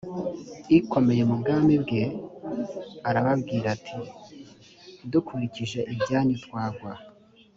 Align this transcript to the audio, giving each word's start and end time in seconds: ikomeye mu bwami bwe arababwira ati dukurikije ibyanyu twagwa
ikomeye 0.77 1.21
mu 1.29 1.35
bwami 1.41 1.73
bwe 1.83 2.03
arababwira 3.09 3.67
ati 3.75 3.97
dukurikije 5.11 5.79
ibyanyu 5.93 6.35
twagwa 6.45 6.91